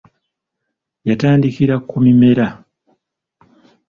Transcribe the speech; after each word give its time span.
Yatandikira 1.09 1.75
ku 1.87 1.95
Mimera. 2.03 2.47